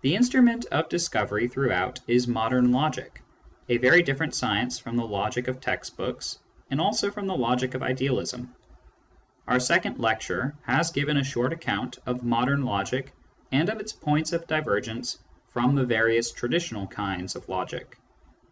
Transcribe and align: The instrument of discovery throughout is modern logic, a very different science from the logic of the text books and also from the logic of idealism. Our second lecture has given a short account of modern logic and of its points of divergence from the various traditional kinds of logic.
The 0.00 0.16
instrument 0.16 0.64
of 0.72 0.88
discovery 0.88 1.46
throughout 1.46 2.00
is 2.08 2.26
modern 2.26 2.72
logic, 2.72 3.22
a 3.68 3.76
very 3.76 4.02
different 4.02 4.34
science 4.34 4.80
from 4.80 4.96
the 4.96 5.06
logic 5.06 5.46
of 5.46 5.54
the 5.54 5.60
text 5.60 5.96
books 5.96 6.40
and 6.68 6.80
also 6.80 7.12
from 7.12 7.28
the 7.28 7.36
logic 7.36 7.74
of 7.74 7.82
idealism. 7.84 8.52
Our 9.46 9.60
second 9.60 10.00
lecture 10.00 10.56
has 10.64 10.90
given 10.90 11.16
a 11.16 11.22
short 11.22 11.52
account 11.52 12.00
of 12.06 12.24
modern 12.24 12.64
logic 12.64 13.12
and 13.52 13.68
of 13.68 13.78
its 13.78 13.92
points 13.92 14.32
of 14.32 14.48
divergence 14.48 15.16
from 15.52 15.76
the 15.76 15.84
various 15.86 16.32
traditional 16.32 16.88
kinds 16.88 17.36
of 17.36 17.48
logic. 17.48 18.00